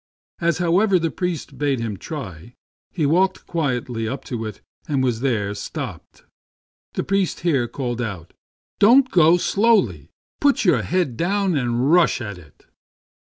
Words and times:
As, 0.39 0.57
however, 0.57 0.97
the 0.97 1.11
priest 1.11 1.59
bade 1.59 1.79
him 1.79 1.95
try, 1.95 2.55
he 2.89 3.05
walked 3.05 3.45
quietly 3.45 4.07
up 4.07 4.25
to 4.25 4.45
it 4.45 4.59
and 4.87 5.03
was 5.03 5.19
there 5.19 5.53
stopped. 5.53 6.23
The 6.93 7.03
priest 7.03 7.41
here 7.41 7.67
called 7.67 8.01
out," 8.01 8.33
Don't 8.79 9.11
go 9.11 9.37
so 9.37 9.37
slowly. 9.51 10.09
Put 10.39 10.65
your 10.65 10.81
head 10.81 11.17
down 11.17 11.55
and 11.55 11.91
rush 11.93 12.19
at 12.19 12.39
it." 12.39 12.65